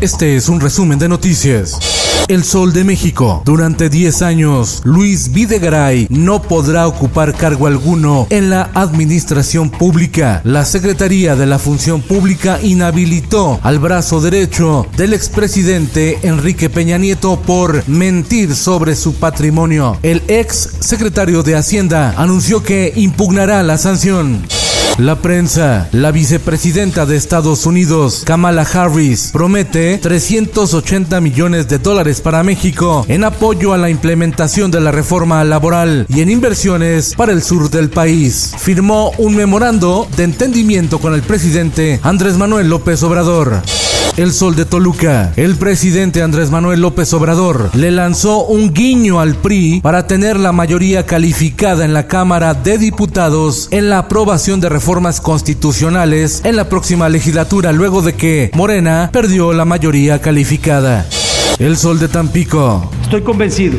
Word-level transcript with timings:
Este 0.00 0.34
es 0.34 0.48
un 0.48 0.60
resumen 0.60 0.98
de 0.98 1.10
noticias. 1.10 1.78
El 2.26 2.42
Sol 2.42 2.72
de 2.72 2.84
México. 2.84 3.42
Durante 3.44 3.90
10 3.90 4.22
años, 4.22 4.80
Luis 4.84 5.30
Videgaray 5.30 6.06
no 6.08 6.40
podrá 6.40 6.86
ocupar 6.86 7.34
cargo 7.34 7.66
alguno 7.66 8.26
en 8.30 8.48
la 8.48 8.70
administración 8.72 9.68
pública. 9.68 10.40
La 10.44 10.64
Secretaría 10.64 11.36
de 11.36 11.44
la 11.44 11.58
Función 11.58 12.00
Pública 12.00 12.58
inhabilitó 12.62 13.60
al 13.62 13.78
brazo 13.78 14.22
derecho 14.22 14.86
del 14.96 15.12
expresidente 15.12 16.18
Enrique 16.22 16.70
Peña 16.70 16.96
Nieto 16.96 17.38
por 17.38 17.86
mentir 17.86 18.56
sobre 18.56 18.96
su 18.96 19.16
patrimonio. 19.16 19.98
El 20.02 20.22
ex 20.28 20.76
secretario 20.80 21.42
de 21.42 21.56
Hacienda 21.56 22.14
anunció 22.16 22.62
que 22.62 22.90
impugnará 22.96 23.62
la 23.62 23.76
sanción. 23.76 24.40
La 24.98 25.16
prensa, 25.22 25.88
la 25.92 26.10
vicepresidenta 26.10 27.06
de 27.06 27.16
Estados 27.16 27.64
Unidos, 27.64 28.22
Kamala 28.26 28.62
Harris, 28.62 29.30
promete 29.32 29.98
380 29.98 31.20
millones 31.20 31.68
de 31.68 31.78
dólares 31.78 32.20
para 32.20 32.42
México 32.42 33.06
en 33.08 33.24
apoyo 33.24 33.72
a 33.72 33.78
la 33.78 33.88
implementación 33.88 34.70
de 34.70 34.80
la 34.80 34.92
reforma 34.92 35.42
laboral 35.44 36.06
y 36.08 36.20
en 36.20 36.30
inversiones 36.30 37.14
para 37.14 37.32
el 37.32 37.42
sur 37.42 37.70
del 37.70 37.88
país. 37.88 38.52
Firmó 38.58 39.12
un 39.16 39.36
memorando 39.36 40.06
de 40.16 40.24
entendimiento 40.24 40.98
con 40.98 41.14
el 41.14 41.22
presidente 41.22 41.98
Andrés 42.02 42.36
Manuel 42.36 42.68
López 42.68 43.02
Obrador. 43.02 43.62
El 44.16 44.32
Sol 44.32 44.56
de 44.56 44.64
Toluca. 44.64 45.32
El 45.36 45.56
presidente 45.56 46.20
Andrés 46.20 46.50
Manuel 46.50 46.80
López 46.80 47.14
Obrador 47.14 47.70
le 47.74 47.90
lanzó 47.90 48.44
un 48.44 48.74
guiño 48.74 49.20
al 49.20 49.36
PRI 49.36 49.80
para 49.82 50.06
tener 50.06 50.38
la 50.38 50.52
mayoría 50.52 51.06
calificada 51.06 51.84
en 51.84 51.94
la 51.94 52.06
Cámara 52.08 52.52
de 52.52 52.76
Diputados 52.76 53.68
en 53.70 53.88
la 53.88 53.98
aprobación 53.98 54.60
de 54.60 54.68
reformas 54.68 54.79
constitucionales 55.20 56.40
en 56.44 56.56
la 56.56 56.68
próxima 56.68 57.08
legislatura 57.08 57.72
luego 57.72 58.02
de 58.02 58.14
que 58.14 58.50
Morena 58.54 59.10
perdió 59.12 59.52
la 59.52 59.64
mayoría 59.64 60.20
calificada. 60.20 61.06
El 61.58 61.76
Sol 61.76 61.98
de 61.98 62.08
Tampico. 62.08 62.90
Estoy 63.02 63.22
convencido 63.22 63.78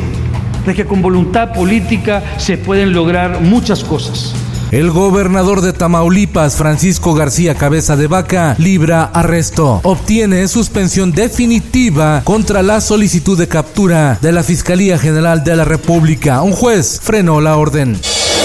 de 0.64 0.74
que 0.74 0.86
con 0.86 1.02
voluntad 1.02 1.52
política 1.52 2.22
se 2.38 2.56
pueden 2.56 2.92
lograr 2.92 3.40
muchas 3.40 3.82
cosas. 3.82 4.34
El 4.70 4.90
gobernador 4.90 5.60
de 5.60 5.74
Tamaulipas, 5.74 6.56
Francisco 6.56 7.12
García 7.12 7.56
Cabeza 7.56 7.96
de 7.96 8.06
Vaca, 8.06 8.54
libra 8.58 9.04
arresto. 9.04 9.80
Obtiene 9.82 10.48
suspensión 10.48 11.12
definitiva 11.12 12.22
contra 12.24 12.62
la 12.62 12.80
solicitud 12.80 13.36
de 13.36 13.48
captura 13.48 14.18
de 14.22 14.32
la 14.32 14.42
Fiscalía 14.42 14.98
General 14.98 15.44
de 15.44 15.56
la 15.56 15.64
República. 15.64 16.40
Un 16.40 16.52
juez 16.52 17.00
frenó 17.02 17.42
la 17.42 17.56
orden. 17.56 18.00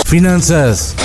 Finanzas. 0.06 0.96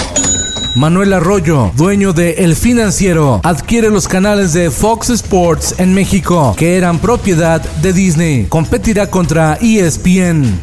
Manuel 0.75 1.13
Arroyo, 1.13 1.71
dueño 1.77 2.15
de 2.15 2.31
El 2.39 2.57
Financiero, 2.57 3.41
adquiere 3.45 3.91
los 3.91 4.09
canales 4.09 4.55
de 4.55 4.71
Fox 4.71 5.11
Sports 5.11 5.75
en 5.79 5.93
México, 5.93 6.55
que 6.57 6.77
eran 6.77 6.99
propiedad 6.99 7.61
de 7.61 7.93
Disney. 7.93 8.47
Competirá 8.49 9.11
contra 9.11 9.59
ESPN. 9.61 10.61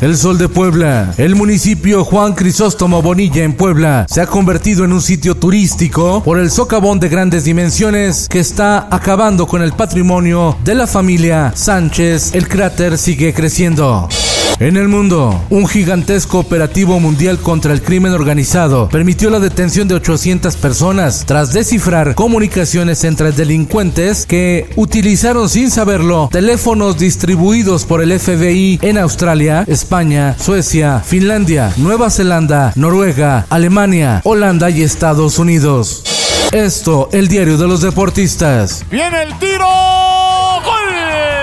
El 0.00 0.16
Sol 0.16 0.38
de 0.38 0.48
Puebla. 0.48 1.12
El 1.18 1.34
municipio 1.34 2.04
Juan 2.04 2.32
Crisóstomo 2.32 3.02
Bonilla 3.02 3.44
en 3.44 3.52
Puebla 3.52 4.06
se 4.08 4.22
ha 4.22 4.26
convertido 4.26 4.82
en 4.86 4.94
un 4.94 5.02
sitio 5.02 5.34
turístico 5.34 6.22
por 6.24 6.38
el 6.38 6.50
socavón 6.50 6.98
de 6.98 7.10
grandes 7.10 7.44
dimensiones 7.44 8.28
que 8.30 8.38
está 8.38 8.88
acabando 8.90 9.46
con 9.46 9.60
el 9.60 9.72
patrimonio 9.72 10.56
de 10.64 10.74
la 10.74 10.86
familia 10.86 11.52
Sánchez. 11.54 12.34
El 12.34 12.48
cráter 12.48 12.96
sigue 12.96 13.34
creciendo. 13.34 14.08
En 14.60 14.76
el 14.76 14.88
mundo, 14.88 15.42
un 15.48 15.66
gigantesco 15.66 16.38
operativo 16.38 17.00
mundial 17.00 17.38
contra 17.38 17.72
el 17.72 17.80
crimen 17.80 18.12
organizado 18.12 18.90
permitió 18.90 19.30
la 19.30 19.40
detención 19.40 19.88
de 19.88 19.94
800 19.94 20.54
personas 20.56 21.24
tras 21.24 21.54
descifrar 21.54 22.14
comunicaciones 22.14 23.04
entre 23.04 23.32
delincuentes 23.32 24.26
que 24.26 24.68
utilizaron 24.76 25.48
sin 25.48 25.70
saberlo 25.70 26.28
teléfonos 26.30 26.98
distribuidos 26.98 27.86
por 27.86 28.02
el 28.02 28.20
FBI 28.20 28.80
en 28.82 28.98
Australia, 28.98 29.64
España, 29.66 30.36
Suecia, 30.38 31.00
Finlandia, 31.00 31.72
Nueva 31.78 32.10
Zelanda, 32.10 32.74
Noruega, 32.76 33.46
Alemania, 33.48 34.20
Holanda 34.24 34.68
y 34.68 34.82
Estados 34.82 35.38
Unidos. 35.38 36.04
Esto, 36.52 37.08
el 37.12 37.28
diario 37.28 37.56
de 37.56 37.66
los 37.66 37.80
deportistas. 37.80 38.84
¡Viene 38.90 39.22
el 39.22 39.38
tiro! 39.38 39.64
¡Gol! 39.64 40.64
¡Gol 40.64 41.39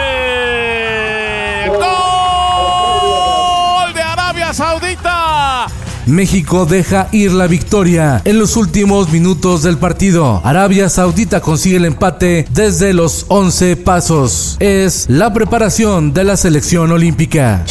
México 6.08 6.66
deja 6.66 7.10
ir 7.12 7.34
la 7.34 7.48
victoria 7.48 8.22
en 8.24 8.40
los 8.40 8.56
últimos 8.56 9.12
minutos 9.12 9.62
del 9.64 9.78
partido. 9.78 10.42
Arabia 10.44 10.88
Saudita 10.88 11.42
consigue 11.42 11.76
el 11.76 11.86
empate 11.86 12.48
desde 12.50 12.94
los 12.94 13.26
11 13.28 13.76
pasos. 13.76 14.56
Es 14.60 15.06
la 15.10 15.34
preparación 15.34 16.14
de 16.14 16.24
la 16.24 16.38
selección 16.38 16.92
olímpica 16.92 17.66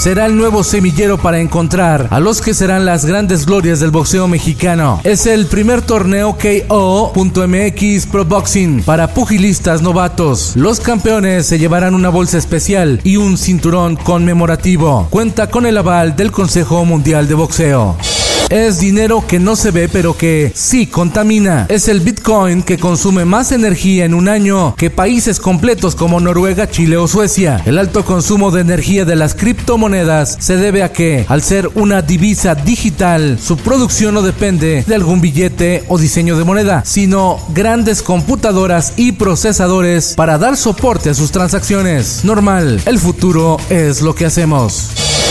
será 0.00 0.24
el 0.24 0.34
nuevo 0.34 0.64
semillero 0.64 1.18
para 1.18 1.40
encontrar 1.40 2.08
a 2.10 2.20
los 2.20 2.40
que 2.40 2.54
serán 2.54 2.86
las 2.86 3.04
grandes 3.04 3.44
glorias 3.44 3.80
del 3.80 3.90
boxeo 3.90 4.28
mexicano. 4.28 4.98
Es 5.04 5.26
el 5.26 5.44
primer 5.44 5.82
torneo 5.82 6.38
KO.mx 6.38 8.06
Pro 8.06 8.24
Boxing 8.24 8.82
para 8.82 9.12
pugilistas 9.12 9.82
novatos. 9.82 10.56
Los 10.56 10.80
campeones 10.80 11.44
se 11.44 11.58
llevarán 11.58 11.94
una 11.94 12.08
bolsa 12.08 12.38
especial 12.38 13.02
y 13.04 13.18
un 13.18 13.36
cinturón 13.36 13.96
conmemorativo. 13.96 15.06
Cuenta 15.10 15.50
con 15.50 15.66
el 15.66 15.76
aval 15.76 16.16
del 16.16 16.32
Consejo 16.32 16.82
Mundial 16.86 17.28
de 17.28 17.34
Boxeo. 17.34 18.19
Es 18.50 18.80
dinero 18.80 19.24
que 19.28 19.38
no 19.38 19.54
se 19.54 19.70
ve 19.70 19.88
pero 19.88 20.16
que 20.16 20.50
sí 20.56 20.88
contamina. 20.88 21.66
Es 21.68 21.86
el 21.86 22.00
Bitcoin 22.00 22.64
que 22.64 22.78
consume 22.78 23.24
más 23.24 23.52
energía 23.52 24.04
en 24.04 24.12
un 24.12 24.28
año 24.28 24.74
que 24.76 24.90
países 24.90 25.38
completos 25.38 25.94
como 25.94 26.18
Noruega, 26.18 26.68
Chile 26.68 26.96
o 26.96 27.06
Suecia. 27.06 27.62
El 27.64 27.78
alto 27.78 28.04
consumo 28.04 28.50
de 28.50 28.62
energía 28.62 29.04
de 29.04 29.14
las 29.14 29.36
criptomonedas 29.36 30.36
se 30.40 30.56
debe 30.56 30.82
a 30.82 30.92
que, 30.92 31.26
al 31.28 31.42
ser 31.42 31.70
una 31.76 32.02
divisa 32.02 32.56
digital, 32.56 33.38
su 33.40 33.56
producción 33.56 34.14
no 34.14 34.22
depende 34.22 34.82
de 34.84 34.94
algún 34.96 35.20
billete 35.20 35.84
o 35.86 35.96
diseño 35.96 36.36
de 36.36 36.42
moneda, 36.42 36.82
sino 36.84 37.38
grandes 37.54 38.02
computadoras 38.02 38.94
y 38.96 39.12
procesadores 39.12 40.14
para 40.16 40.38
dar 40.38 40.56
soporte 40.56 41.10
a 41.10 41.14
sus 41.14 41.30
transacciones. 41.30 42.24
Normal, 42.24 42.82
el 42.84 42.98
futuro 42.98 43.58
es 43.68 44.02
lo 44.02 44.16
que 44.16 44.26
hacemos. 44.26 44.90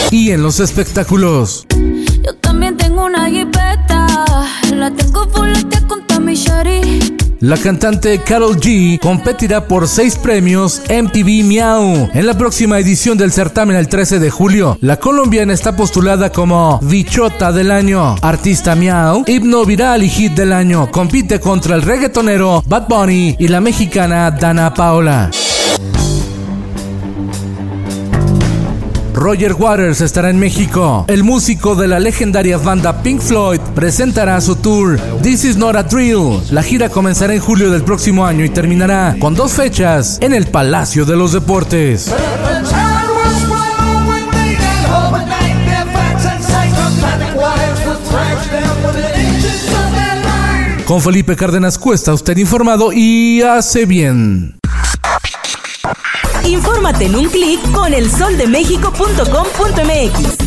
Y 0.09 0.31
en 0.31 0.41
los 0.41 0.61
espectáculos. 0.61 1.65
La 7.41 7.55
cantante 7.55 8.19
Carol 8.21 8.57
G 8.57 8.99
competirá 8.99 9.65
por 9.65 9.87
seis 9.87 10.17
premios 10.17 10.81
MTV 10.89 11.45
Miau 11.45 12.09
en 12.13 12.27
la 12.27 12.37
próxima 12.37 12.77
edición 12.79 13.17
del 13.17 13.31
certamen 13.31 13.77
el 13.77 13.87
13 13.87 14.19
de 14.19 14.29
julio. 14.29 14.77
La 14.81 14.97
colombiana 14.97 15.53
está 15.53 15.73
postulada 15.73 16.33
como 16.33 16.79
Bichota 16.81 17.53
del 17.53 17.71
año, 17.71 18.15
artista 18.21 18.75
Miau, 18.75 19.23
himno 19.25 19.63
viral 19.65 20.03
y 20.03 20.09
hit 20.09 20.33
del 20.33 20.51
año. 20.51 20.91
Compite 20.91 21.39
contra 21.39 21.75
el 21.77 21.81
reggaetonero 21.81 22.61
Bad 22.67 22.89
Bunny 22.89 23.37
y 23.39 23.47
la 23.47 23.61
mexicana 23.61 24.31
Dana 24.31 24.73
Paola. 24.73 25.31
Roger 29.19 29.53
Waters 29.53 29.99
estará 29.99 30.29
en 30.29 30.39
México. 30.39 31.03
El 31.09 31.25
músico 31.25 31.75
de 31.75 31.89
la 31.89 31.99
legendaria 31.99 32.57
banda 32.57 33.03
Pink 33.03 33.19
Floyd 33.19 33.59
presentará 33.75 34.39
su 34.39 34.55
tour 34.55 34.97
This 35.21 35.43
Is 35.43 35.57
Not 35.57 35.75
a 35.75 35.83
Drill. 35.83 36.39
La 36.51 36.63
gira 36.63 36.87
comenzará 36.87 37.33
en 37.33 37.41
julio 37.41 37.69
del 37.69 37.83
próximo 37.83 38.25
año 38.25 38.45
y 38.45 38.49
terminará 38.49 39.17
con 39.19 39.35
dos 39.35 39.51
fechas 39.51 40.19
en 40.21 40.33
el 40.33 40.47
Palacio 40.47 41.03
de 41.03 41.17
los 41.17 41.33
Deportes. 41.33 42.13
Con 50.85 51.01
Felipe 51.01 51.35
Cárdenas 51.35 51.77
Cuesta, 51.77 52.13
usted 52.13 52.37
informado 52.37 52.93
y 52.93 53.41
hace 53.41 53.85
bien. 53.85 54.59
Infórmate 56.49 57.05
en 57.05 57.15
un 57.15 57.29
clic 57.29 57.61
con 57.71 57.93
elsoldemexico.com.mx. 57.93 60.37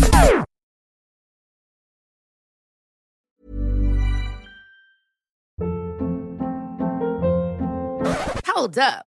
Hold 8.44 8.78
up. 8.78 9.11